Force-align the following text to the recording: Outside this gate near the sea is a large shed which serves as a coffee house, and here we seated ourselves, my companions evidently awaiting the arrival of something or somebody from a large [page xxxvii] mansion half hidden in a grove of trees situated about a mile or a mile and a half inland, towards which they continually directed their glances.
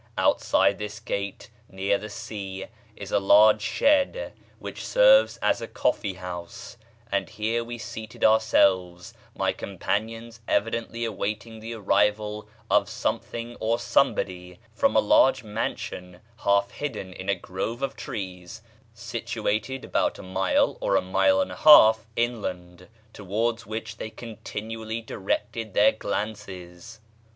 Outside 0.17 0.79
this 0.79 0.99
gate 0.99 1.51
near 1.69 1.99
the 1.99 2.09
sea 2.09 2.65
is 2.95 3.11
a 3.11 3.19
large 3.19 3.61
shed 3.61 4.33
which 4.57 4.83
serves 4.83 5.37
as 5.43 5.61
a 5.61 5.67
coffee 5.67 6.15
house, 6.15 6.75
and 7.11 7.29
here 7.29 7.63
we 7.63 7.77
seated 7.77 8.23
ourselves, 8.23 9.13
my 9.37 9.53
companions 9.53 10.41
evidently 10.47 11.05
awaiting 11.05 11.59
the 11.59 11.75
arrival 11.75 12.49
of 12.67 12.89
something 12.89 13.55
or 13.59 13.77
somebody 13.77 14.57
from 14.73 14.95
a 14.95 14.99
large 14.99 15.43
[page 15.43 15.51
xxxvii] 15.51 15.53
mansion 15.53 16.19
half 16.37 16.71
hidden 16.71 17.13
in 17.13 17.29
a 17.29 17.35
grove 17.35 17.83
of 17.83 17.95
trees 17.95 18.63
situated 18.95 19.85
about 19.85 20.17
a 20.17 20.23
mile 20.23 20.79
or 20.81 20.95
a 20.95 21.01
mile 21.03 21.39
and 21.41 21.51
a 21.51 21.57
half 21.57 22.07
inland, 22.15 22.87
towards 23.13 23.67
which 23.67 23.97
they 23.97 24.09
continually 24.09 24.99
directed 24.99 25.75
their 25.75 25.91
glances. 25.91 26.99